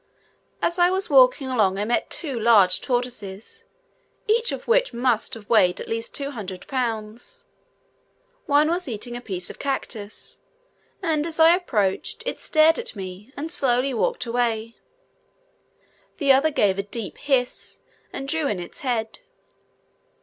[0.63, 3.65] As I was walking along I met two large tortoises,
[4.27, 7.45] each of which must have weighed at least two hundred pounds:
[8.47, 10.39] one was eating a piece of cactus,
[11.03, 14.75] and as I approached, it stared at me and slowly walked away;
[16.17, 17.77] the other gave a deep hiss,
[18.11, 19.19] and drew in its head.